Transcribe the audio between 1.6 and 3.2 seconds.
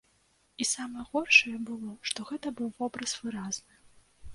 было, што гэта быў вобраз